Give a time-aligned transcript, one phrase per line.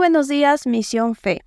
[0.00, 1.42] buenos días, Misión Fe.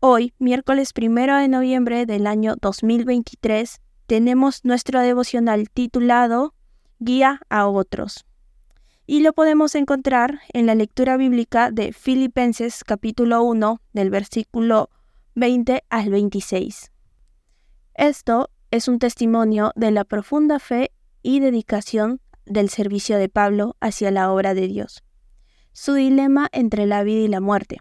[0.00, 6.54] Hoy, miércoles primero de noviembre del año 2023, tenemos nuestro devocional titulado
[7.00, 8.24] Guía a otros.
[9.06, 14.88] Y lo podemos encontrar en la lectura bíblica de Filipenses capítulo 1 del versículo
[15.34, 16.90] 20 al 26.
[17.92, 24.10] Esto es un testimonio de la profunda fe y dedicación del servicio de Pablo hacia
[24.10, 25.04] la obra de Dios.
[25.74, 27.80] Su dilema entre la vida y la muerte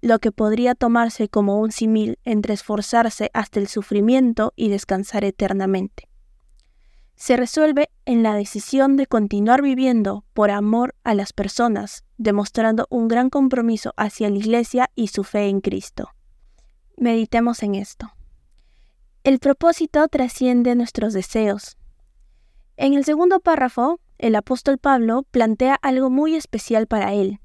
[0.00, 6.08] lo que podría tomarse como un símil entre esforzarse hasta el sufrimiento y descansar eternamente.
[7.16, 13.08] Se resuelve en la decisión de continuar viviendo por amor a las personas, demostrando un
[13.08, 16.10] gran compromiso hacia la Iglesia y su fe en Cristo.
[16.96, 18.12] Meditemos en esto.
[19.24, 21.76] El propósito trasciende nuestros deseos.
[22.76, 27.40] En el segundo párrafo, el apóstol Pablo plantea algo muy especial para él,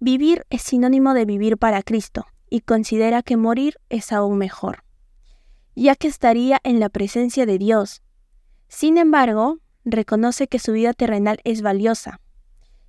[0.00, 4.84] Vivir es sinónimo de vivir para Cristo y considera que morir es aún mejor,
[5.74, 8.02] ya que estaría en la presencia de Dios.
[8.68, 12.20] Sin embargo, reconoce que su vida terrenal es valiosa,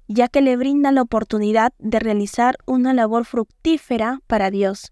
[0.08, 4.91] ya que le brinda la oportunidad de realizar una labor fructífera para Dios.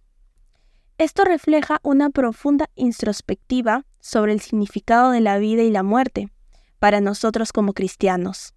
[0.97, 6.29] Esto refleja una profunda introspectiva sobre el significado de la vida y la muerte
[6.79, 8.53] para nosotros como cristianos.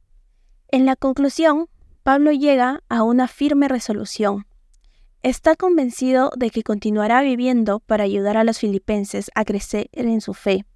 [0.69, 1.69] En la conclusión,
[2.05, 4.47] Pablo llega a una firme resolución.
[5.22, 10.34] Está convencido de que continuará viviendo para ayudar a los filipenses a crecer en su
[10.34, 10.66] fe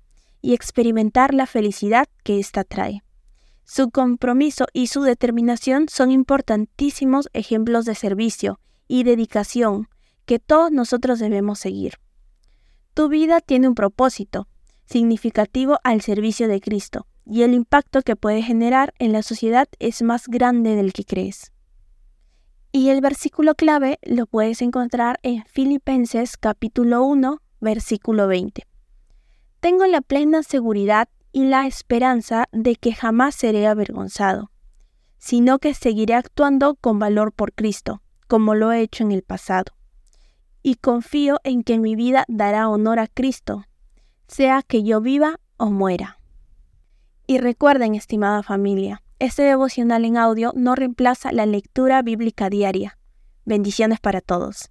[0.41, 3.03] y experimentar la felicidad que ésta trae.
[3.65, 9.91] Su compromiso y su determinación son importantísimos ejemplos de servicio y dedicación
[10.25, 11.97] que todos nosotros debemos seguir.
[12.95, 14.49] Tu vida tiene un propósito
[14.87, 20.03] significativo al servicio de Cristo y el impacto que puede generar en la sociedad es
[20.03, 21.53] más grande del que crees.
[22.73, 28.67] Y el versículo clave lo puedes encontrar en Filipenses capítulo 1, versículo 20.
[29.61, 34.51] Tengo la plena seguridad y la esperanza de que jamás seré avergonzado,
[35.19, 39.75] sino que seguiré actuando con valor por Cristo, como lo he hecho en el pasado.
[40.63, 43.65] Y confío en que mi vida dará honor a Cristo,
[44.29, 46.18] sea que yo viva o muera.
[47.31, 52.97] Y recuerden, estimada familia, este devocional en audio no reemplaza la lectura bíblica diaria.
[53.45, 54.71] Bendiciones para todos.